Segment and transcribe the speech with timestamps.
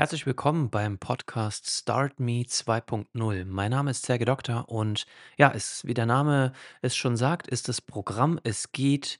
[0.00, 3.44] Herzlich willkommen beim Podcast Start Me 2.0.
[3.44, 5.04] Mein Name ist Serge Doktor und
[5.36, 8.40] ja, es, wie der Name es schon sagt, ist das Programm.
[8.42, 9.18] Es geht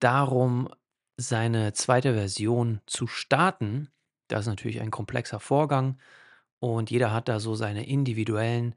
[0.00, 0.74] darum,
[1.16, 3.92] seine zweite Version zu starten.
[4.26, 6.00] Das ist natürlich ein komplexer Vorgang
[6.58, 8.74] und jeder hat da so seine individuellen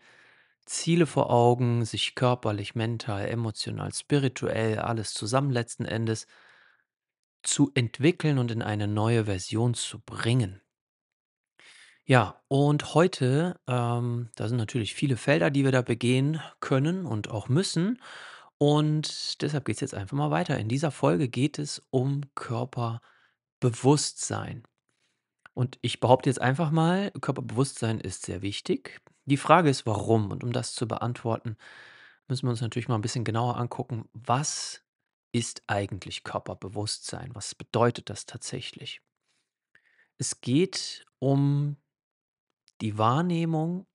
[0.68, 6.28] Ziele vor Augen, sich körperlich, mental, emotional, spirituell, alles zusammen letzten Endes
[7.42, 10.62] zu entwickeln und in eine neue Version zu bringen.
[12.06, 17.30] Ja, und heute, ähm, da sind natürlich viele Felder, die wir da begehen können und
[17.30, 18.02] auch müssen.
[18.58, 20.58] Und deshalb geht es jetzt einfach mal weiter.
[20.58, 24.64] In dieser Folge geht es um Körperbewusstsein.
[25.54, 29.02] Und ich behaupte jetzt einfach mal, Körperbewusstsein ist sehr wichtig.
[29.26, 30.32] Die Frage ist, warum?
[30.32, 31.58] Und um das zu beantworten,
[32.28, 34.84] müssen wir uns natürlich mal ein bisschen genauer angucken, was
[35.34, 37.36] ist eigentlich Körperbewusstsein?
[37.36, 39.02] Was bedeutet das tatsächlich?
[40.18, 41.78] Es geht um
[42.82, 43.86] die Wahrnehmung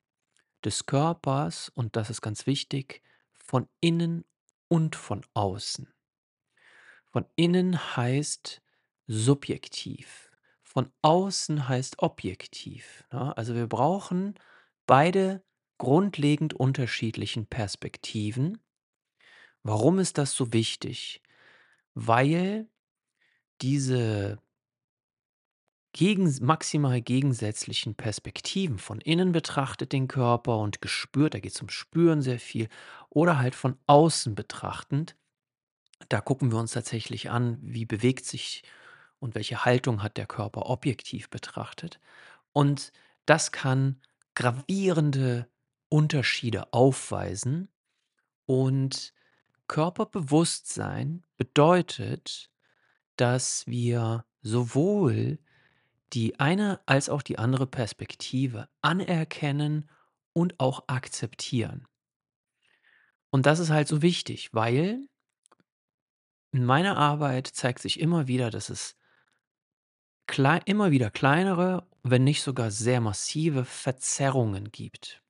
[0.63, 3.03] des Körpers, und das ist ganz wichtig,
[3.37, 4.25] von innen
[4.67, 5.93] und von außen.
[7.05, 8.61] Von innen heißt
[9.07, 13.05] subjektiv, von außen heißt objektiv.
[13.11, 14.35] Ja, also wir brauchen
[14.85, 15.43] beide
[15.77, 18.61] grundlegend unterschiedlichen Perspektiven.
[19.63, 21.21] Warum ist das so wichtig?
[21.93, 22.69] Weil
[23.61, 24.39] diese
[25.97, 28.77] gegen maximal gegensätzlichen Perspektiven.
[28.77, 32.69] Von innen betrachtet den Körper und gespürt, da geht es um Spüren sehr viel,
[33.09, 35.15] oder halt von außen betrachtend.
[36.09, 38.61] Da gucken wir uns tatsächlich an, wie bewegt sich
[39.17, 41.99] und welche Haltung hat der Körper objektiv betrachtet.
[42.53, 42.91] Und
[43.25, 43.99] das kann
[44.35, 45.47] gravierende
[45.89, 47.69] Unterschiede aufweisen.
[48.45, 49.15] Und
[49.67, 52.51] Körperbewusstsein bedeutet,
[53.15, 55.39] dass wir sowohl
[56.13, 59.89] die eine als auch die andere Perspektive anerkennen
[60.33, 61.87] und auch akzeptieren.
[63.29, 65.07] Und das ist halt so wichtig, weil
[66.51, 68.95] in meiner Arbeit zeigt sich immer wieder, dass es
[70.27, 75.21] klei immer wieder kleinere, wenn nicht sogar sehr massive Verzerrungen gibt.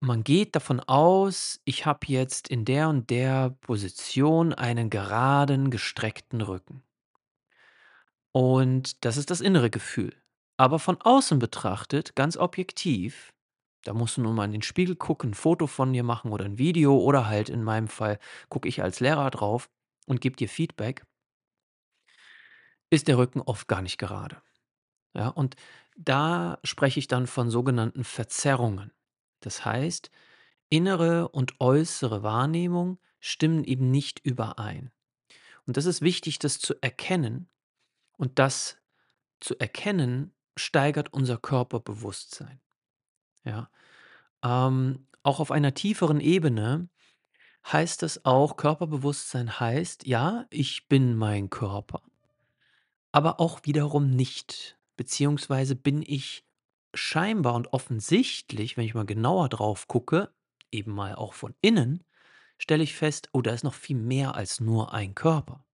[0.00, 6.42] Man geht davon aus, ich habe jetzt in der und der Position einen geraden, gestreckten
[6.42, 6.82] Rücken.
[8.36, 10.12] Und das ist das innere Gefühl.
[10.58, 13.32] Aber von außen betrachtet, ganz objektiv,
[13.84, 16.44] da musst du nur mal in den Spiegel gucken, 'n Foto von dir machen oder
[16.44, 18.18] ein Video oder halt in meinem Fall
[18.50, 19.70] gucke ich als Lehrer drauf
[20.06, 21.04] und gebe dir Feedback,
[22.90, 24.40] ist der Rücken oft gar nicht gerade.
[25.16, 25.56] Ja, und
[25.96, 28.92] da spreche ich dann von sogenannten Verzerrungen.
[29.40, 30.10] Das heißt,
[30.70, 34.92] innere und äußere Wahrnehmung stimmen eben nicht überein.
[35.66, 37.48] Und das ist wichtig, das zu erkennen
[38.16, 38.78] und das
[39.40, 42.60] zu erkennen, steigert unser Körperbewusstsein.
[43.44, 43.70] Ja.
[44.42, 46.88] Ähm, auch auf einer tieferen Ebene
[47.72, 52.02] heißt es auch, Körperbewusstsein heißt, ja, ich bin mein Körper,
[53.12, 54.78] aber auch wiederum nicht.
[54.96, 56.46] Beziehungsweise bin ich
[56.94, 60.32] scheinbar und offensichtlich, wenn ich mal genauer drauf gucke,
[60.70, 62.02] eben mal auch von innen,
[62.56, 65.65] stelle ich fest, oh, da ist noch viel mehr als nur ein Körper.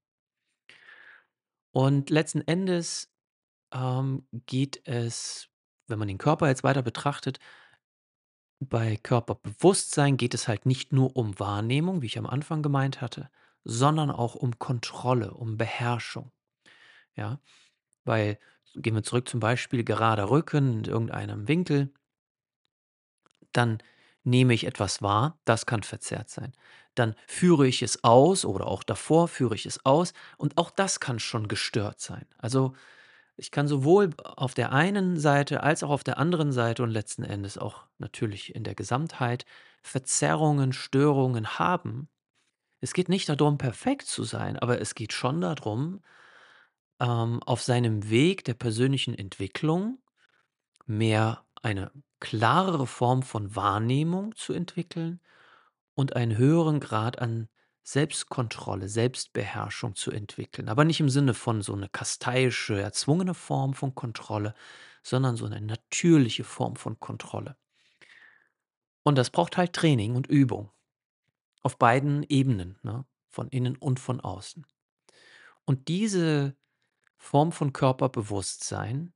[1.72, 3.10] Und letzten Endes
[3.72, 5.49] ähm, geht es,
[5.88, 7.38] wenn man den Körper jetzt weiter betrachtet,
[8.60, 13.28] bei Körperbewusstsein geht es halt nicht nur um Wahrnehmung, wie ich am Anfang gemeint hatte,
[13.65, 16.31] sondern auch um Kontrolle, um Beherrschung.
[17.16, 17.41] Ja,
[18.04, 18.39] weil
[18.75, 21.93] gehen wir zurück zum Beispiel gerader Rücken in irgendeinem Winkel,
[23.53, 23.83] dann
[24.25, 26.53] nehme ich etwas wahr, das kann verzerrt sein.
[26.94, 31.00] Dann führe ich es aus oder auch davor führe ich es aus und auch das
[31.00, 32.27] kann schon gestört sein.
[32.38, 32.75] Also
[33.37, 37.25] ich kann sowohl auf der einen Seite als auch auf der anderen Seite und letzten
[37.25, 39.47] Endes auch natürlich in der Gesamtheit
[39.83, 42.09] Verzerrungen, Störungen haben.
[42.81, 46.03] Es geht nicht darum, perfekt zu sein, aber es geht schon darum,
[47.00, 49.98] ähm, auf seinem Weg der persönlichen Entwicklung
[50.86, 51.91] mehr eine
[52.22, 55.21] klarere Form von Wahrnehmung zu entwickeln
[55.95, 57.48] und einen höheren Grad an
[57.83, 60.69] Selbstkontrolle, Selbstbeherrschung zu entwickeln.
[60.69, 64.54] Aber nicht im Sinne von so eine kasteiische, erzwungene Form von Kontrolle,
[65.03, 67.57] sondern so eine natürliche Form von Kontrolle.
[69.03, 70.71] Und das braucht halt Training und Übung
[71.63, 73.04] auf beiden Ebenen, ne?
[73.30, 74.65] von innen und von außen.
[75.65, 76.54] Und diese
[77.16, 79.13] Form von Körperbewusstsein,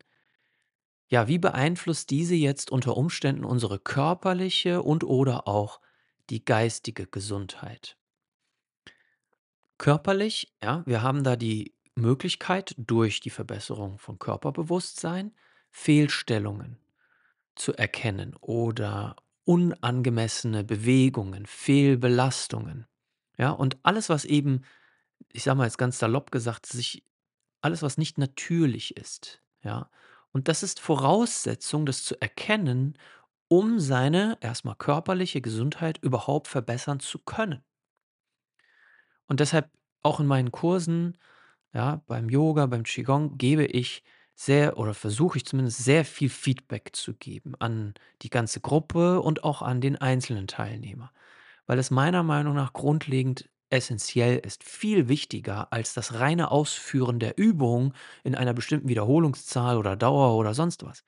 [1.09, 5.81] ja, wie beeinflusst diese jetzt unter Umständen unsere körperliche und oder auch
[6.31, 7.97] die geistige Gesundheit?
[9.79, 15.35] Körperlich, ja, wir haben da die Möglichkeit, durch die Verbesserung von Körperbewusstsein
[15.71, 16.79] Fehlstellungen
[17.55, 22.87] zu erkennen oder unangemessene Bewegungen, Fehlbelastungen.
[23.39, 24.63] Ja, und alles, was eben,
[25.33, 27.05] ich sage mal jetzt ganz salopp gesagt, sich
[27.61, 29.91] alles, was nicht natürlich ist, ja.
[30.37, 32.99] Und das ist Voraussetzung, das zu erkennen,
[33.49, 37.65] um seine erstmal körperliche Gesundheit überhaupt verbessern zu können.
[39.29, 39.71] Und deshalb
[40.03, 41.17] auch in meinen Kursen,
[41.73, 44.05] ja, beim Yoga, beim Qigong gebe ich
[44.35, 49.43] sehr oder versuche ich zumindest sehr viel Feedback zu geben an die ganze Gruppe und
[49.43, 51.13] auch an den einzelnen Teilnehmer,
[51.65, 57.39] weil es meiner Meinung nach grundlegend essenziell ist, viel wichtiger als das reine Ausführen der
[57.39, 61.05] Übung in einer bestimmten Wiederholungszahl oder Dauer oder sonst was.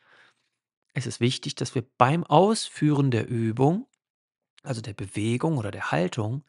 [0.94, 3.86] Es ist wichtig, dass wir beim Ausführen der Übung,
[4.62, 6.44] also der Bewegung oder der Haltung,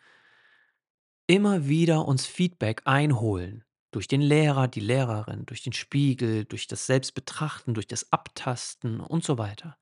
[1.27, 3.63] immer wieder uns Feedback einholen.
[3.91, 9.23] Durch den Lehrer, die Lehrerin, durch den Spiegel, durch das Selbstbetrachten, durch das Abtasten und
[9.23, 9.77] so weiter.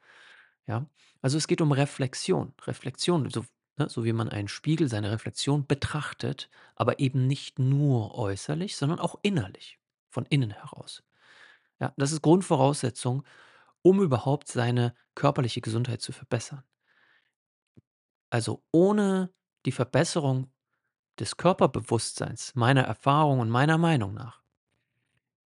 [0.65, 0.89] Ja?
[1.21, 2.53] Also es geht um Reflexion.
[2.65, 3.45] Reflexion, so,
[3.77, 8.99] ne, so wie man einen Spiegel, seine Reflexion betrachtet, aber eben nicht nur äußerlich, sondern
[8.99, 9.79] auch innerlich,
[10.09, 11.03] von innen heraus.
[11.79, 13.23] Ja, das ist Grundvoraussetzung,
[13.81, 16.63] um überhaupt seine körperliche Gesundheit zu verbessern.
[18.29, 19.31] Also ohne
[19.65, 20.51] die Verbesserung
[21.19, 24.41] des Körperbewusstseins, meiner Erfahrung und meiner Meinung nach,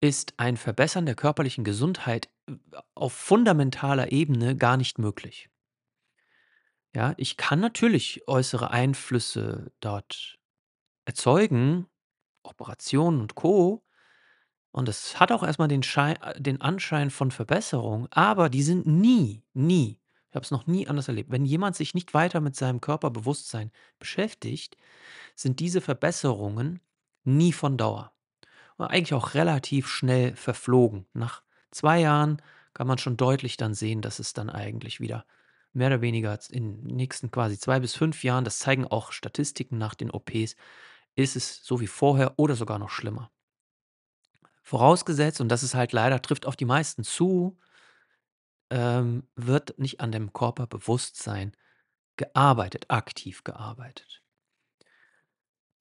[0.01, 2.53] ist ein Verbessern der körperlichen Gesundheit äh,
[2.95, 5.50] auf fundamentaler Ebene gar nicht möglich.
[6.93, 10.37] Ja, ich kann natürlich äußere Einflüsse dort
[11.05, 11.87] erzeugen,
[12.43, 13.83] Operationen und Co.
[14.71, 18.87] Und es hat auch erstmal den Schei äh, den Anschein von Verbesserung, aber die sind
[18.87, 19.99] nie, nie
[20.31, 21.29] ich habe es noch nie anders erlebt.
[21.31, 24.77] Wenn jemand sich nicht weiter mit seinem Körperbewusstsein beschäftigt,
[25.35, 26.79] sind diese Verbesserungen
[27.25, 28.13] nie von Dauer.
[28.77, 31.07] Und eigentlich auch relativ schnell verflogen.
[31.13, 32.41] Nach 2 Jahren
[32.73, 35.25] kann man schon deutlich dann sehen, dass es dann eigentlich wieder
[35.73, 39.77] mehr oder weniger in den nächsten quasi 2 bis 5 Jahren, das zeigen auch Statistiken
[39.77, 40.55] nach den OPs,
[41.15, 43.31] ist es so wie vorher oder sogar noch schlimmer.
[44.63, 47.57] Vorausgesetzt, und das ist halt leider trifft auf die meisten zu,
[48.71, 51.55] ähm, wird nicht an dem Körperbewusstsein
[52.17, 54.21] gearbeitet, aktiv gearbeitet.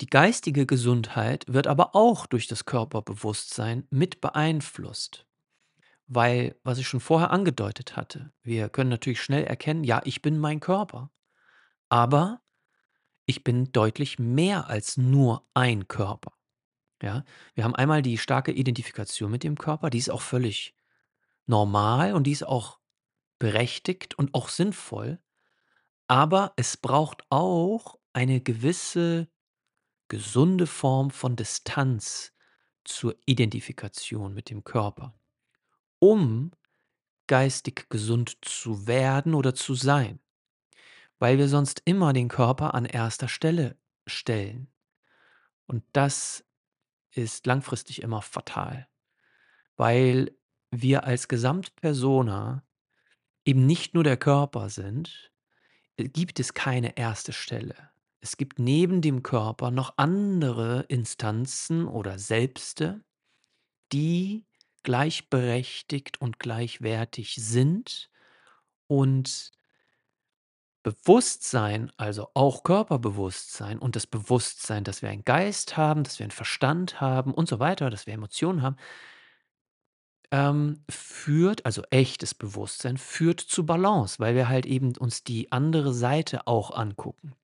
[0.00, 5.26] Die geistige Gesundheit wird aber auch durch das Körperbewusstsein mit beeinflusst.
[6.12, 10.40] Weil, was ich schon vorher angedeutet hatte, wir können natürlich schnell erkennen, ja, ich bin
[10.40, 11.12] mein Körper,
[11.88, 12.42] aber
[13.26, 16.32] ich bin deutlich mehr als nur ein Körper.
[17.00, 17.24] Ja,
[17.54, 20.74] wir haben einmal die starke Identifikation mit dem Körper, die ist auch völlig
[21.46, 22.80] normal und die ist auch
[23.38, 25.20] berechtigt und auch sinnvoll,
[26.08, 29.28] aber es braucht auch eine gewisse
[30.08, 32.32] gesunde Form von Distanz
[32.84, 35.14] zur Identifikation mit dem Körper,
[36.00, 36.50] um
[37.28, 40.18] geistig gesund zu werden oder zu sein,
[41.20, 44.66] weil wir sonst immer den Körper an erster Stelle stellen.
[45.66, 46.44] Und das
[47.12, 48.88] ist langfristig immer fatal,
[49.76, 50.36] weil
[50.72, 52.64] wir als Gesamtpersona
[53.44, 55.32] eben nicht nur der Körper sind,
[55.96, 57.90] äh, gibt es keine erste Stelle.
[58.20, 63.02] Es gibt neben dem Körper noch andere Instanzen oder Selbste,
[63.92, 64.46] die
[64.82, 68.10] gleichberechtigt und gleichwertig sind
[68.86, 69.52] und
[70.82, 76.30] Bewusstsein, also auch Körperbewusstsein und das Bewusstsein, dass wir einen Geist haben, dass wir einen
[76.30, 78.76] Verstand haben und so weiter, dass wir Emotionen haben,
[80.30, 85.92] ähm, führt, also echtes Bewusstsein, führt zu Balance, weil wir halt eben uns die andere
[85.92, 87.34] Seite auch angucken.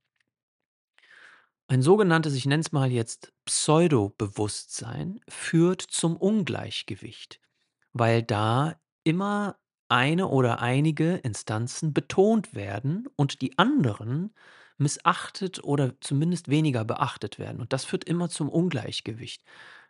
[1.68, 7.40] Ein sogenanntes, ich nenne es mal jetzt Pseudo-Bewusstsein, führt zum Ungleichgewicht,
[7.92, 9.58] weil da immer
[9.88, 14.35] eine oder einige Instanzen betont werden und die anderen
[14.78, 17.61] missachtet oder zumindest weniger beachtet werden.
[17.61, 19.42] Und das führt immer zum Ungleichgewicht.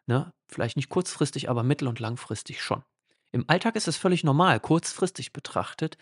[0.06, 0.32] Ne?
[0.48, 2.84] Vielleicht nicht kurzfristig, aber mittel- und langfristig schon.
[3.32, 4.60] Im Alltag ist es völlig normal.
[4.60, 5.98] Kurzfristig betrachtet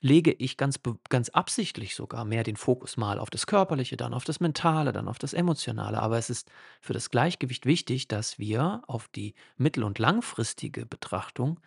[0.00, 4.24] lege ich ganz, ganz absichtlich sogar mehr den Fokus mal auf das Körperliche, dann auf
[4.24, 6.00] das Mentale, dann auf das Emotionale.
[6.00, 11.60] Aber es ist für das Gleichgewicht wichtig, dass wir auf die mittel- und langfristige Betrachtung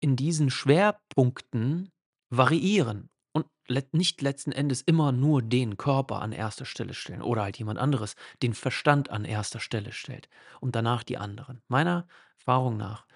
[0.00, 1.90] in diesen Schwerpunkten
[2.30, 3.46] variieren und
[3.92, 8.14] nicht letzten Endes immer nur den Körper an erster Stelle stellen oder halt jemand anderes
[8.42, 10.28] den Verstand an erster Stelle stellt
[10.60, 11.62] und danach die anderen.
[11.68, 12.06] Meiner
[12.38, 13.06] Erfahrung nach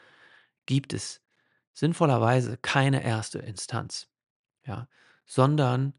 [0.67, 1.23] gibt es
[1.75, 4.09] sinnvollerweise keine erste Instanz,
[4.67, 4.89] ja,
[5.27, 5.95] sondern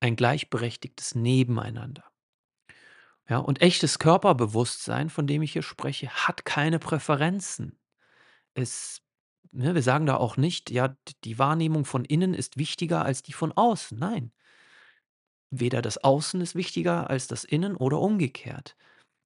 [0.00, 2.04] ein gleichberechtigtes Nebeneinander.
[3.28, 7.78] Ja, und echtes Körperbewusstsein, von dem ich hier spreche, hat keine Präferenzen.
[8.54, 9.02] Es
[9.52, 13.32] ne, wir sagen da auch nicht: „Ja, die Wahrnehmung von innen ist wichtiger als die
[13.34, 14.32] von außen.“ Nein.
[15.50, 18.76] Weder das Außen ist wichtiger als das Innen oder umgekehrt.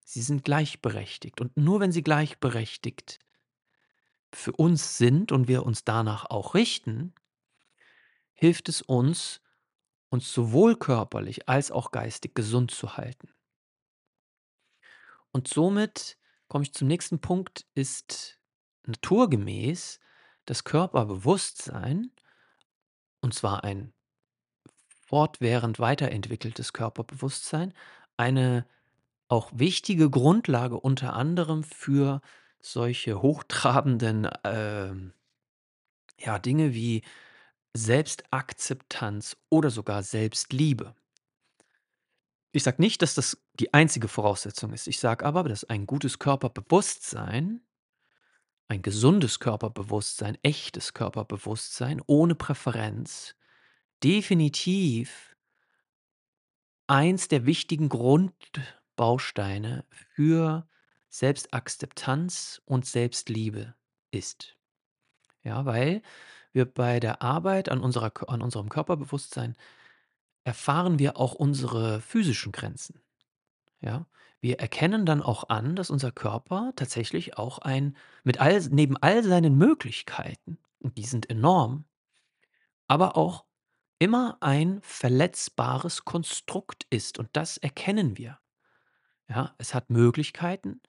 [0.04, 3.18] Sie sind gleichberechtigt und nur wenn sie gleichberechtigt
[4.32, 7.14] für uns sind und wir uns danach auch richten
[8.40, 9.42] hilft es uns,
[10.08, 13.28] uns sowohl körperlich als auch geistig gesund zu halten.
[15.30, 16.16] Und somit
[16.48, 18.40] komme ich zum nächsten Punkt, ist
[18.86, 20.00] naturgemäß
[20.46, 22.10] das Körperbewusstsein
[23.20, 23.92] und zwar ein
[25.06, 27.74] fortwährend weiterentwickeltes Körperbewusstsein,
[28.16, 28.66] eine
[29.28, 32.22] auch wichtige Grundlage unter anderem für
[32.62, 35.12] solche hochtrabenden, ähm,
[36.18, 37.02] ja, Dinge wie
[37.74, 40.94] Selbstakzeptanz oder sogar Selbstliebe.
[42.52, 44.88] Ich sage nicht, dass das die einzige Voraussetzung ist.
[44.88, 47.62] Ich sage aber, dass ein gutes Körperbewusstsein
[48.70, 53.34] ein gesundes Körperbewusstsein, echtes Körperbewusstsein ohne Präferenz
[54.04, 55.36] definitiv
[56.86, 60.68] eins der wichtigen Grundbausteine für
[61.10, 63.74] Selbstakzeptanz und Selbstliebe
[64.10, 64.56] ist.
[65.42, 66.02] Ja, weil
[66.52, 69.56] wir bei der Arbeit an unserer an unserem Körperbewusstsein
[70.44, 73.02] erfahren wir auch unsere physischen Grenzen,
[73.80, 74.06] ja?
[74.42, 79.22] Wir erkennen dann auch an, dass unser Körper tatsächlich auch ein mit all neben all
[79.24, 81.84] seinen Möglichkeiten, und die sind enorm
[82.90, 83.44] aber auch
[84.00, 88.40] immer ein verletzbares Konstrukt ist und das erkennen wir.
[89.28, 90.80] Ja, es hat Möglichkeiten,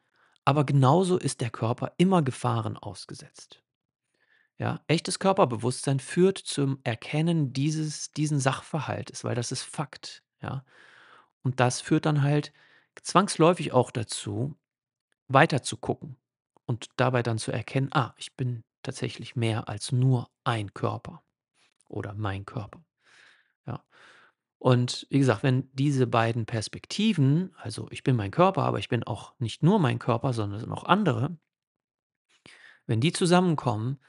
[0.45, 3.63] aber genauso ist der Körper immer Gefahren ausgesetzt.
[4.57, 10.63] Ja, echtes Körperbewusstsein führt zum Erkennen dieses diesen Sachverhaltes, weil das ist Fakt, ja?
[11.43, 12.53] Und das führt dann halt
[13.03, 14.55] zwangsläufig auch dazu,
[15.27, 16.17] weiter zu gucken
[16.65, 21.24] und dabei dann zu erkennen: „Ah, ich bin tatsächlich mehr als nur ein Körper
[21.89, 22.83] oder mein Körper.“
[23.67, 23.83] Ja.
[24.61, 29.03] Und wie gesagt, wenn diese beiden Perspektiven also, ich bin mein Körper, aber ich bin
[29.03, 31.35] auch nicht nur mein Körper, sondern es sind auch andere
[32.91, 33.99] wenn die zusammenkommen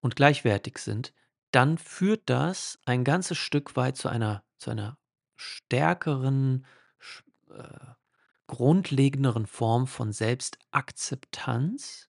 [0.00, 1.12] und gleichwertig sind,
[1.50, 4.96] dann führt das ein ganzes Stück weit zu einer zu einer
[5.36, 6.64] stärkeren,
[7.50, 7.78] äh,
[8.46, 12.08] grundlegenderen Form von Selbstakzeptanz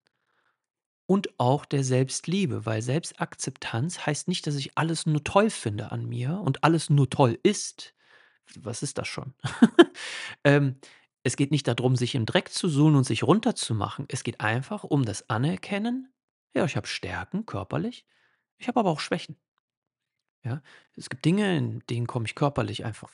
[1.06, 6.06] und auch der Selbstliebe, weil Selbstakzeptanz heißt nicht, dass ich alles nur toll finde an
[6.08, 7.94] mir und alles nur toll ist.
[8.58, 9.34] Was ist das schon?
[10.46, 10.78] Ähm,
[11.24, 14.06] es geht nicht da drum, sich im Dreck zu suhlen und sich runterzumachen.
[14.10, 16.14] Es geht einfach um das Anerkennen:
[16.56, 18.06] „Ja, ich habe Stärken körperlich,
[18.60, 19.38] ich habe aber auch Schwächen.“
[20.44, 20.62] Ja,
[20.96, 23.12] es gibt Dinge, in denen komme ich körperlich einfach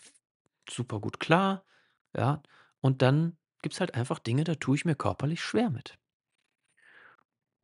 [0.70, 1.64] super gut klar,
[2.16, 2.42] ja?
[2.82, 5.98] Und dann gibt's halt einfach Dinge, da tue ich mir körperlich schwer mit.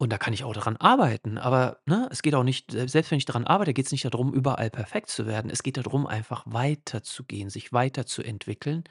[0.01, 3.11] Und da kann ich auch daran arbeiten, aber, ne, es geht auch nicht se selbst
[3.11, 5.49] wenn ich daran arbeite, geht's nicht da drum, überall perfekt zu werden.
[5.49, 8.83] Es geht da drum, einfach weiterzugehen, sich weiterzuentwickeln,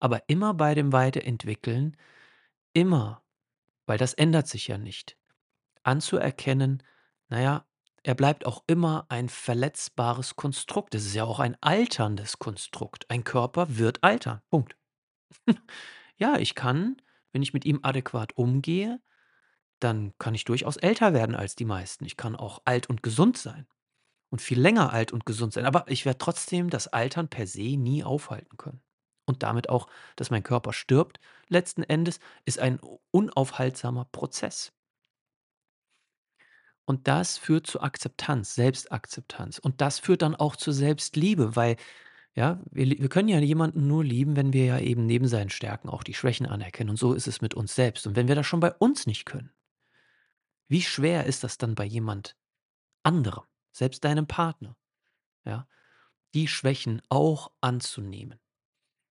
[0.00, 1.96] aber immer bei dem Weiterentwickeln
[2.74, 3.22] immer,
[3.86, 5.16] weil das ändert sich ja nicht,
[5.84, 6.82] anzuerkennen:
[7.30, 7.66] „Na ja,
[8.04, 13.10] er bleibt auch immer ein verletzbares Konstrukt.“ Das ist ja auch ein alterndes Konstrukt.
[13.10, 14.76] Ein Körper wird altern, Punkt.
[16.18, 16.96] Ja, ich kann,
[17.32, 19.00] wenn ich mit ihm adäquat umgehe
[19.84, 22.04] dann kann ich durchaus älter werden als die meisten.
[22.04, 23.66] Ich kann auch alt und gesund sein
[24.30, 27.76] und viel länger alt und gesund sein, aber ich werde trotzdem das Altern per se
[27.76, 28.82] nie aufhalten können.
[29.26, 34.72] Und damit auch, dass mein Körper stirbt, letzten Endes, ist ein unaufhaltsamer Prozess.
[36.86, 39.58] Und das führt zu Akzeptanz, Selbstakzeptanz.
[39.58, 41.76] Und das führt dann auch zur Selbstliebe, weil,
[42.34, 45.88] ja, wir wir können ja jemanden nur lieben, wenn wir ja eben neben seinen Stärken
[45.88, 46.90] auch die Schwächen anerkennen.
[46.90, 48.06] Und so ist es mit uns selbst.
[48.06, 49.50] Und wenn wir das schon bei uns nicht können
[50.74, 52.36] wie schwer ist das dann bei jemand
[53.04, 54.76] anderem, selbst deinem Partner,
[55.46, 55.68] ja,
[56.34, 58.40] die Schwächen auch anzunehmen?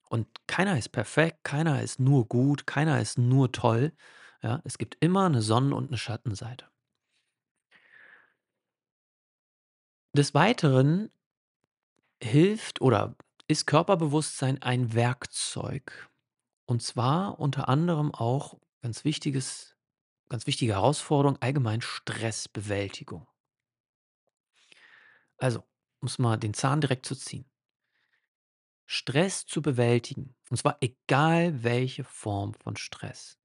[0.10, 3.93] Und keiner ist perfekt, keiner ist nur gut, keiner ist nur toll,
[4.43, 4.62] ja?
[4.65, 6.67] Es gibt immer 'ne Sonnen und 'ne Schattenseite.
[10.15, 11.10] Des Weiteren
[12.22, 13.15] hilft oder
[13.48, 16.10] ist Körperbewusstsein ein Werkzeug.
[16.65, 19.73] Und zwar unter anderem auch ganz wichtiges
[20.34, 23.28] ganz wichtige Herausforderung, allgemein Stressbewältigung.
[25.40, 25.63] Also,
[26.02, 27.46] um's mal den Zahn direkt zu ziehen.
[28.90, 33.38] Stress zu bewältigen, und zwar egal welche Form von Stress.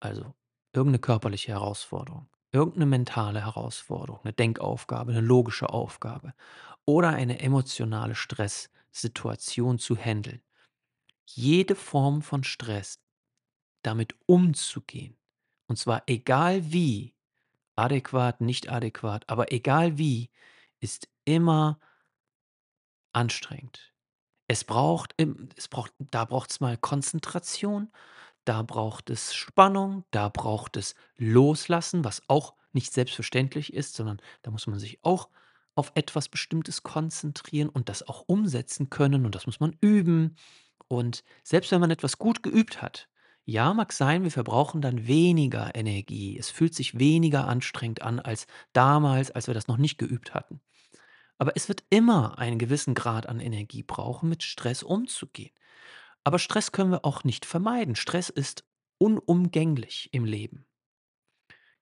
[0.00, 0.34] Also,
[0.74, 6.34] irgend 'ne körperliche Herausforderung, irgend 'ne mentale Herausforderung, 'ne Denkaufgabe, 'ne logische Aufgabe
[6.86, 10.42] oder eine emotionale Stresssituation zu händeln.
[11.28, 13.00] jede Form von Stress
[13.82, 15.16] damit umzugehen.
[15.66, 17.14] Und zwar egal wie,
[17.76, 20.30] adäquat, nicht adäquat, aber egal wie,
[20.80, 21.78] ist immer
[23.12, 23.92] anstrengend.
[24.48, 25.14] Es braucht
[25.56, 27.90] es braucht da braucht's mal Konzentration,
[28.44, 34.50] da braucht es Spannung, da braucht es Loslassen, was auch nicht selbstverständlich ist, sondern da
[34.50, 35.28] muss man sich auch
[35.74, 40.36] auf etwas Bestimmtes konzentrieren und das auch umsetzen können und das muss man üben.
[40.88, 43.08] Und selbst wenn man etwas gut geübt hat,
[43.46, 46.36] ja, mag sein, wir verbrauchen dann weniger Energie.
[46.38, 50.60] Es fühlt sich weniger anstrengend an als damals, als wir das noch nicht geübt hatten.
[51.38, 55.52] Aber es wird immer einen gewissen Grad an Energie brauchen, mit Stress umzugehen.
[56.24, 57.96] Aber Stress können wir auch nicht vermeiden.
[57.96, 58.64] Stress ist
[58.98, 60.66] unumgänglich im Leben.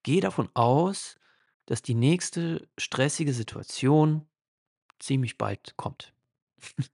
[0.03, 1.15] Gehe davon aus,
[1.65, 4.27] dass die nächste stressige Situation
[4.99, 6.13] ziemlich bald kommt.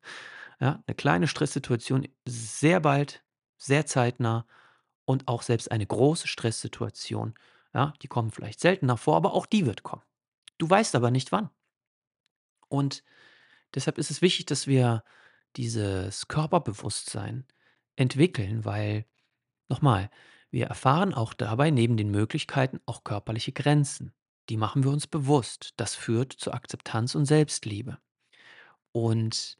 [0.61, 3.23] Ja, 'ne kleine Stresssituation sehr bald,
[3.57, 4.47] sehr zeitnah
[5.05, 7.33] und auch selbst eine große Stresssituation,
[7.73, 10.03] ja, die kommen vielleicht seltener vor, aber auch die wird kommen.
[10.57, 11.49] Du weißt aber nicht wann.
[12.67, 13.03] Und
[13.73, 15.03] deshalb ist es wichtig, dass wir
[15.55, 17.45] dieses Körperbewusstsein
[17.95, 19.05] entwickeln, weil
[19.69, 20.09] noch mal,
[20.49, 24.13] wir erfahren auch dabei neben den Möglichkeiten auch körperliche Grenzen.
[24.49, 25.73] Die machen wir uns bewusst.
[25.77, 27.97] Das führt zur Akzeptanz und Selbstliebe.
[28.91, 29.57] Und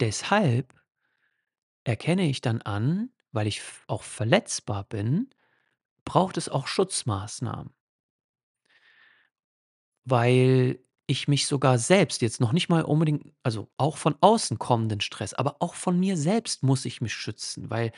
[0.00, 0.74] deshalb
[1.84, 5.30] erkenne ich dann an, weil ich auch verletzbar bin,
[6.04, 7.72] braucht es auch Schutzmaßnahmen.
[10.04, 15.00] Weil ich mich sogar selbst jetzt noch nicht mal unbedingt also auch von außen kommenden
[15.00, 17.92] Stress, aber auch von mir selbst muss ich mich schützen, weil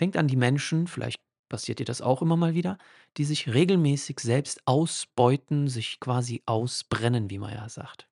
[0.00, 2.78] denkt an die Menschen, vielleicht passiert dir das auch immer mal wieder,
[3.16, 8.08] die sich regelmäßig selbst ausbeuten, sich quasi ausbrennen, wie man ja sagt.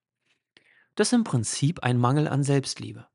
[0.97, 3.07] Das ist im Prinzip ein Mangel an Selbstliebe.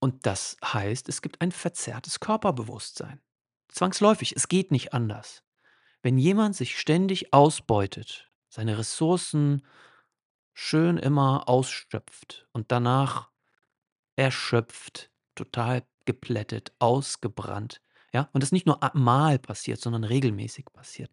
[0.00, 3.20] Und das heißt, es gibt ein verzerrtes Körperbewusstsein.
[3.68, 5.44] Zwangsläufig, es geht nicht anders.
[6.02, 9.64] Wenn jemand sich ständig ausbeutet, seine Ressourcen
[10.54, 13.30] schön immer ausschöpft und danach
[14.16, 17.80] erschöpft, total geplättet, ausgebrannt,
[18.12, 21.10] ja, und das nicht nur mal passiert, sondern regelmäßig passiert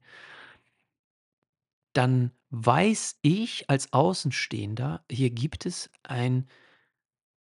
[1.98, 6.48] dann weiß ich als Außenstehender, hier gibt es ein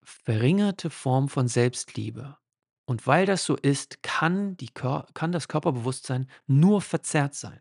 [0.05, 2.37] verringerte Form von Selbstliebe.
[2.85, 7.59] Und weil das so ist, kann die kann das Körperbewusstsein nur verzerrt sein.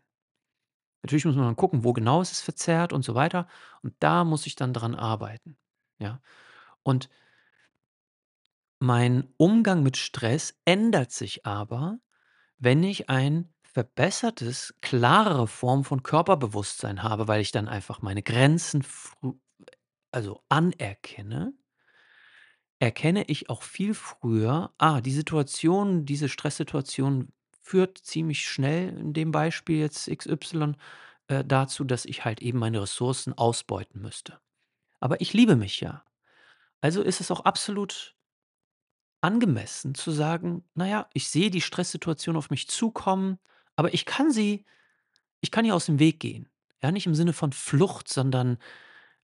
[1.03, 3.47] Natürlich muss man dann gucken, wo genau ist es verzerrt und so weiter.
[3.81, 5.57] Und da muss ich dann dran arbeiten,
[5.99, 6.21] ja?
[6.83, 7.09] Und
[8.79, 11.99] mein Umgang mit Stress ändert sich aber,
[12.57, 18.85] wenn ich ein verbessertes, klarere Form von Körperbewusstsein habe, weil ich dann einfach meine Grenzen
[20.11, 21.53] also anerkenne
[22.79, 27.29] erkenne ich auch viel früher: „Ah, die Situation, diese Stresssituation
[27.61, 30.77] führt ziemlich schnell in dem Beispiel jetzt XY,
[31.27, 34.39] äh, dazu, dass ich halt eben meine Ressourcen ausbeuten müsste.“
[35.01, 36.03] Aber ich liebe mich ja.
[36.81, 38.15] Also ist es auch absolut
[39.23, 43.39] angemessen zu sagen: „Na ja, ich sehe die Stresssituation auf mich zukommen,
[43.75, 44.65] aber ich kann sie
[45.41, 46.49] ich kann ihr aus dem Weg gehen.“
[46.83, 48.57] Ja, nicht im Sinne von Flucht, sondern,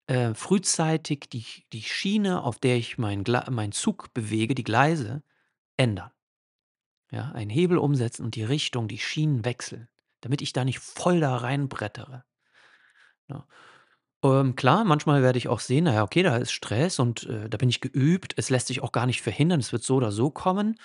[0.10, 5.22] äh, frühzeitig die die Schiene, auf der ich meinen meinen Zug bewege, die Gleise
[5.78, 6.12] ändern.
[7.12, 9.88] Ja, einen Hebel umsetzen und die Richtung, die Schienen wechseln,
[10.22, 12.24] damit ich da nicht voll da reinbrettere.
[13.28, 13.48] Ja.
[14.24, 17.50] Ähm, klar, manchmal werde ich auch sehen, na ja, okay, da ist Stress und, äh,
[17.50, 18.34] da bin ich geübt.
[18.36, 19.60] Es lässt sich auch gar nicht verhindern.
[19.60, 20.80] Es wird so oder so kommen.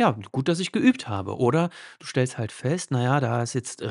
[0.00, 1.36] Ja, gut, dass ich geübt habe.
[1.36, 3.84] Oder du stellst halt fest, na ja, da ist jetzt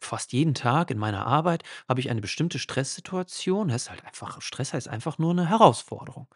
[0.00, 3.66] fast jeden Tag in meiner Arbeit habe ich eine bestimmte Stresssituation.
[3.66, 6.28] Das ist halt einfach Stress heißt einfach nur 'ne Herausforderung.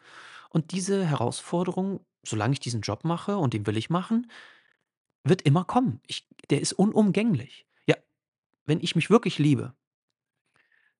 [0.49, 4.29] Und diese Herausforderung, solange ich diesen Job mache und den will ich machen,
[5.23, 6.01] wird immer kommen.
[6.07, 7.65] Ich der ist unumgänglich.
[7.87, 7.95] Ja,
[8.65, 9.73] wenn ich mich wirklich liebe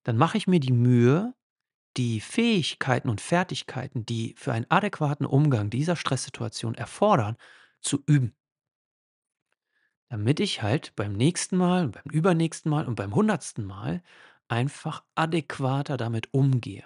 [0.06, 1.34] dann mache ich mir die Mühe,
[1.96, 7.36] die Fähigkeiten und Fertigkeiten, die für einen adäquaten Umgang dieser Stresssituation erfordern,
[7.82, 8.34] zu üben.
[10.10, 14.02] Damit ich halt beim nächsten Mal, beim übernächsten Mal und beim hundertsten Mal
[14.48, 16.84] einfach adäquater damit umgehe.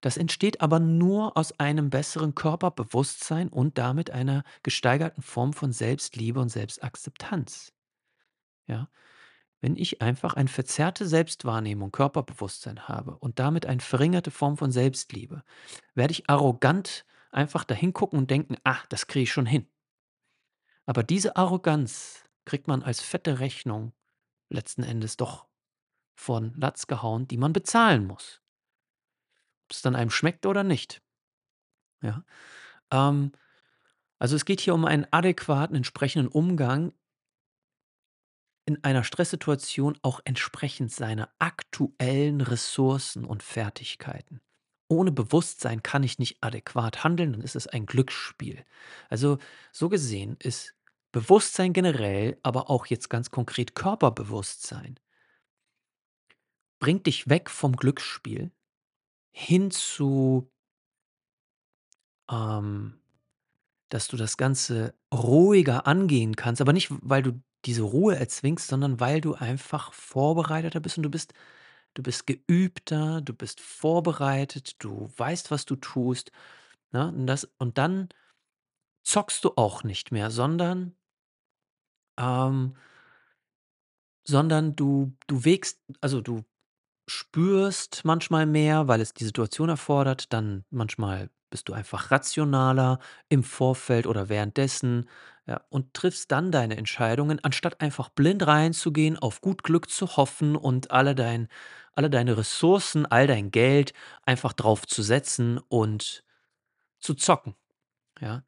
[0.00, 6.40] Das entsteht aber nur aus einem besseren Körperbewusstsein und damit einer gesteigerten Form von Selbstliebe
[6.40, 7.72] und Selbstakzeptanz.
[8.66, 8.88] Ja?
[9.60, 15.44] Wenn ich einfach ein verzerrte Selbstwahrnehmung, Körperbewusstsein habe und damit eine verringerte Form von Selbstliebe,
[15.94, 19.68] werde ich arrogant einfach da hingucken und denken: „Ach, das kriege ich schon hin.“
[20.90, 23.92] Aber diese Arroganz kriegt man als fette Rechnung
[24.52, 25.46] letzten Endes doch
[26.16, 28.42] von Latz gehauen, die man bezahlen muss.
[29.68, 31.00] Ob's dann einem schmeckt oder nicht.
[32.02, 32.24] Ja,
[32.92, 33.30] ähm
[34.18, 36.92] Also, es geht hier um einen adäquaten, entsprechenden Umgang
[38.66, 44.40] in einer Stresssituation auch entsprechend seiner aktuellen Ressourcen und Fertigkeiten.
[44.88, 48.64] Ohne Bewusstsein kann ich nicht adäquat handeln, dann ist es ein Glücksspiel.
[49.08, 49.38] Also,
[49.72, 50.74] so gesehen ist
[51.12, 54.98] Bewusstsein generell, aber auch jetzt ganz konkret Körperbewusstsein
[56.78, 58.50] bringt dich weg vom Glücksspiel
[59.32, 60.50] hin zu
[62.30, 63.00] ähm,
[63.90, 69.00] dass du das Ganze ruhiger angehen kannst, aber nicht, weil du diese Ruhe erzwingst, sondern
[69.00, 71.34] weil du einfach vorbereiteter bist und du bist
[71.94, 76.32] du bist geübter, du bist vorbereitet, du weißt, was du tust,
[76.92, 77.08] ne?
[77.08, 78.08] Und das und dann
[79.04, 80.96] zockst du auch nicht mehr, sondern
[82.20, 82.74] ähm
[84.26, 86.42] sondern du du wägst also, du
[87.08, 93.44] spürst manchmal mehr, weil es die Situation erfordert, dann manchmal bist du einfach rationaler im
[93.44, 95.08] Vorfeld oder währenddessen,
[95.46, 100.56] ja, und triffst dann deine Entscheidungen, anstatt einfach blind reinzugehen, auf gut Glück zu hoffen
[100.56, 101.48] und alle dein
[101.94, 106.24] alle deine Ressourcen, all dein Geld einfach drauf zu setzen und
[107.00, 107.54] zu zocken,
[108.20, 108.44] ja?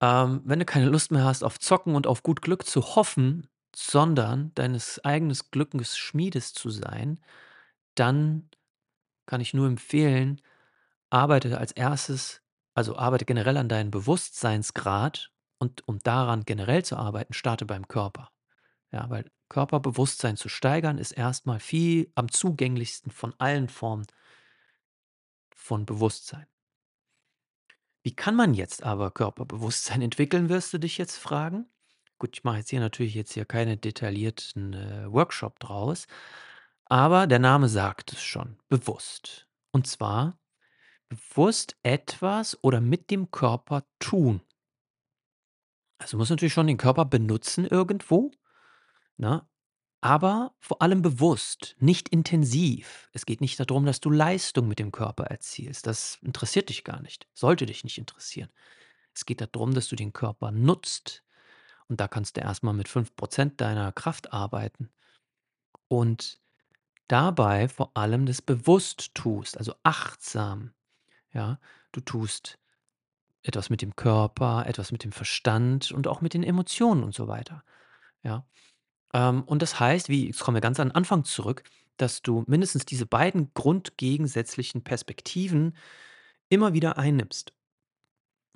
[0.00, 3.48] Ähm, wenn du keine Lust mehr hast auf Zocken und auf gut Glück zu hoffen,
[3.74, 7.20] sondern deines eigenes Glückes Schmiedes zu sein,
[7.94, 8.50] dann
[9.26, 10.40] kann ich nur empfehlen,
[11.10, 12.42] arbeite als Erstes
[12.74, 18.30] also, arbeite generell an deinem Bewusstseinsgrad und um daran generell zu arbeiten, starte beim Körper.
[18.92, 24.06] Ja, weil Körperbewusstsein zu steigern ist erst mal viel am zugänglichsten von allen Formen
[25.54, 26.46] von Bewusstsein.
[28.02, 31.66] Wie kann man jetzt aber Körperbewusstsein entwickeln, wirst du dich jetzt fragen?
[32.18, 36.06] Gut, ich mache jetzt hier natürlich jetzt hier keine detaillierten, äh, Workshop draus,
[36.86, 39.48] aber der Name sagt es schon, bewusst.
[39.72, 40.38] Und zwar
[41.08, 44.40] bewusst etwas oder mit dem Körper tun.
[45.98, 48.30] Also, du musst natürlich schon den Körper benutzen irgendwo,
[49.18, 49.46] ne?
[50.02, 53.08] Aber vor allem bewusst, nicht intensiv.
[53.12, 55.86] Es geht nicht darum, dass du Leistung mit dem Körper erzielst.
[55.86, 58.48] Das interessiert dich gar nicht, sollte dich nicht interessieren.
[59.14, 61.22] Es geht da drum, dass du den Körper nutzt
[61.88, 64.90] und da kannst du erst mal mit 5 % deiner Kraft arbeiten
[65.88, 66.40] und
[67.08, 70.72] dabei vor allem das bewusst tust, also achtsam,
[71.32, 71.60] ja?
[71.92, 72.58] Du tust
[73.42, 77.28] etwas mit dem Körper, etwas mit dem Verstand und auch mit den Emotionen und so
[77.28, 77.64] weiter,
[78.24, 78.46] ja?
[79.14, 81.62] Ähm, und das heißt, wie jetzt kommen wir ganz an Anfang zurück,
[81.96, 85.76] dass du mindestens diese beiden grundgegensätzlichen Perspektiven
[86.48, 87.52] immer wieder einnimmst.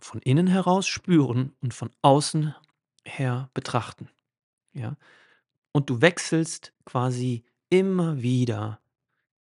[0.00, 2.54] Von innen heraus spüren und von außen
[3.06, 4.08] her betrachten,
[4.74, 4.96] ja?
[5.72, 8.80] Und du wechselst quasi immer wieder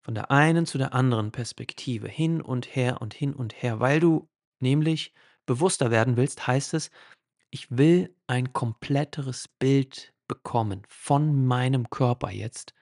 [0.02, 4.00] von der einen zu der anderen Perspektive hin und her und hin und her, weil
[4.00, 4.28] du
[4.60, 5.14] nämlich
[5.46, 6.90] bewusster werden willst, heißt es:
[7.50, 12.74] „Ich will ein kompletteres Bild bekommen von meinem Körper jetzt,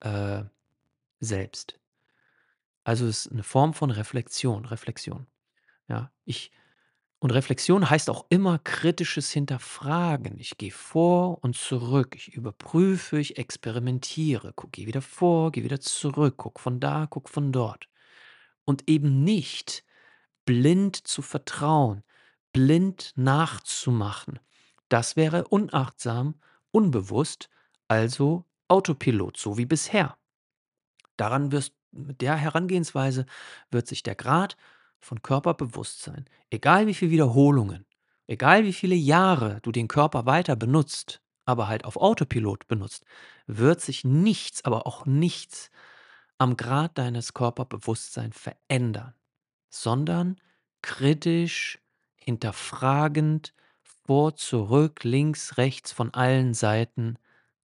[0.00, 0.44] äh,
[1.20, 1.78] selbst.“
[2.86, 5.26] Also, es ist 'ne Form von Reflexion Reflexion,
[5.88, 6.12] ja?
[6.24, 6.50] Ich
[7.20, 10.38] und Reflexion heißt auch immer kritisches Hinterfragen.
[10.40, 12.14] Ich gehe vor und zurück.
[12.16, 17.30] Ich überprüfe, ich experimentiere, gucke gehe wieder vor, gehe wieder zurück, gucke von da, gucke
[17.32, 17.88] von dort.
[18.64, 19.84] Und eben nicht
[20.46, 22.04] blind zu vertrauen,
[22.52, 24.40] blind nachzumachen.
[24.88, 27.50] Das wäre unachtsam, unbewusst,
[27.88, 30.16] also Autopilot, so wie bisher.
[31.16, 33.26] Daran wirst mit der Herangehensweise
[33.70, 34.56] wird sich der Grad
[35.00, 37.86] von Körperbewusstsein, egal wie viel Wiederholungen,
[38.26, 43.04] egal wie viele Jahre du den Körper weiter benutzt, aber halt auf Autopilot benutzt,
[43.46, 45.70] wird sich nichts, aber auch nichts
[46.36, 49.14] am Grad deines Körperbewusstsein verändern,
[49.70, 50.36] sondern
[50.82, 51.78] kritisch,
[52.16, 53.54] hinterfragend,
[54.08, 57.18] vor, zurück, links, rechts, von allen Seiten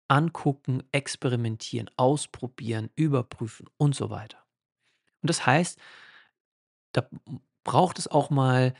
[0.08, 4.38] angucken, experimentieren, ausprobieren, überprüfen und so weiter.
[5.22, 5.78] Und das heißt
[6.92, 7.08] da
[7.64, 8.74] braucht es auch mal,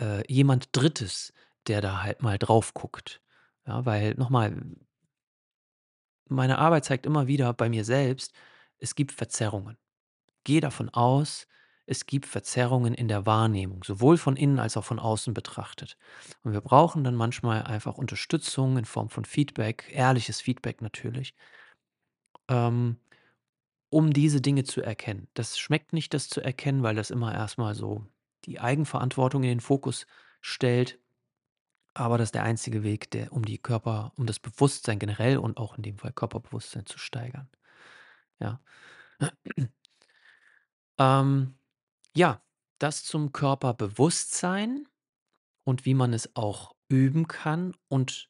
[0.00, 1.32] äh, jemand Drittes,
[1.66, 3.22] der da halt mal drauf guckt,
[3.66, 3.86] ja?
[3.86, 4.54] Weil noch mal
[6.28, 8.32] meine Arbeit zeigt immer wieder bei mir selbst,
[8.78, 9.76] es gibt Verzerrungen.
[10.44, 11.46] Gehe davon aus,
[11.92, 15.96] es gibt Verzerrungen in der Wahrnehmung, sowohl von innen als auch von außen betrachtet.
[16.42, 21.34] Und wir brauchen dann manchmal einfach Unterstützung in Form von Feedback, ehrliches Feedback natürlich
[22.48, 22.98] ähm,
[23.90, 25.28] um diese Dinge zu erkennen.
[25.34, 28.06] Das schmeckt nicht, das zu erkennen, weil das immer erst mal so
[28.44, 30.06] die Eigenverantwortung in den Fokus
[30.40, 30.98] stellt.
[31.94, 35.58] Aber das ist der einzige Weg, der um die Körper um das Bewusstsein generell und
[35.58, 37.48] auch in dem Fall Körperbewusstsein zu steigern,
[38.40, 38.60] ja?
[40.98, 41.54] Ähm,
[42.16, 42.42] ja,
[42.78, 44.88] das zum Körperbewusstsein
[45.64, 48.28] und wie man es auch üben kann und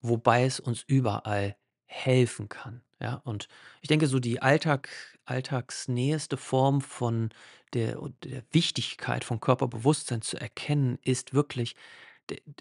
[0.00, 3.16] wobei es uns überall helfen kann, ja?
[3.24, 3.48] Und
[3.80, 4.88] ich denke, so die Alltag
[5.26, 7.30] alltagsnäheste Form von
[7.74, 11.76] der der Wichtigkeit von Körperbewusstsein zu erkennen, ist wirklich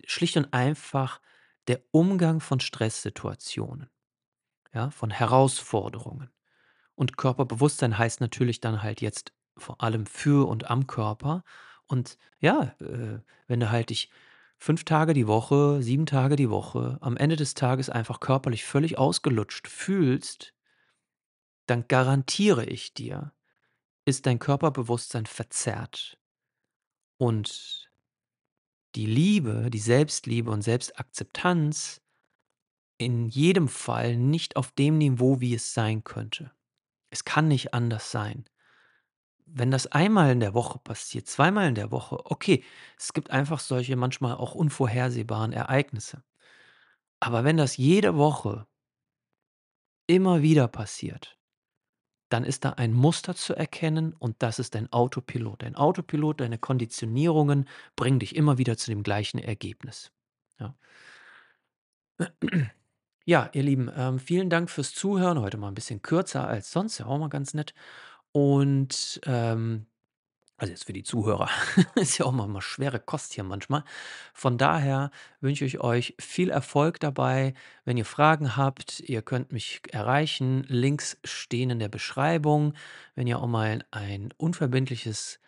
[0.05, 1.21] schlicht und einfach
[1.67, 3.89] der Umgang von Stresssituationen,
[4.73, 6.29] ja, von Herausforderungen.
[6.95, 11.43] Und Körperbewusstsein heißt natürlich dann halt jetzt vor allem für und am Körper.
[11.87, 14.09] Und ja, äh, wenn du halt dich
[14.59, 18.97] 5 Tage die Woche, 7 Tage die Woche, am Ende des Tages einfach körperlich völlig
[18.97, 20.53] ausgelutscht fühlst
[21.67, 23.33] dann garantiere ich dir,
[24.05, 26.19] ist dein Körperbewusstsein verzerrt.
[27.17, 27.89] Und
[28.95, 32.01] die Liebe, die Selbstliebe und Selbstakzeptanz
[32.97, 36.51] in jedem Fall nicht auf dem Niveau, wie es sein könnte.
[37.09, 38.45] Es kann nicht anders sein.
[39.47, 42.63] Wenn das einmal in der Woche passiert, zweimal in der Woche, okay,
[42.97, 46.23] es gibt einfach solche manchmal auch unvorhersehbaren Ereignisse.
[47.19, 48.67] Aber wenn das jede Woche
[50.09, 51.37] immer wieder passiert,
[52.29, 55.63] dann ist da ein Muster zu erkennen und das ist dein Autopilot.
[55.63, 60.11] Dein Autopilot, deine Konditionierungen bringen dich immer wieder zu dem gleichen Ergebnis,
[60.59, 60.75] ja.
[63.25, 65.39] Ja, ihr Lieben, ähm, vielen Dank fürs Zuhören.
[65.41, 67.73] Heute mal 'n bisschen kürzer als sonst, ja auch mal ganz nett.
[68.33, 69.85] Und, ähm
[70.57, 71.49] also jetzt für die Zuhörer,
[71.95, 73.83] ist ja auch mal mal schwere Kost hier manchmal.
[74.33, 77.53] Von daher wünsche ich euch viel Erfolg dabei.
[77.83, 80.63] Wenn ihr Fragen habt, ihr könnt mich erreichen.
[80.69, 82.75] Links stehen in der Beschreibung.
[83.15, 85.39] Wenn ihr auch mal ein unverbindliches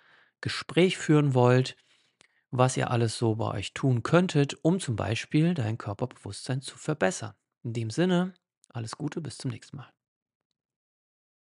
[0.42, 1.78] Gespräch führen wollt,
[2.52, 7.34] was ihr alles so bei euch tun könntet, um zum Beispiel dein Körperbewusstsein zu verbessern.
[7.64, 8.34] In dem Sinne,
[8.70, 9.95] alles Gute, bis zum nächsten Mal.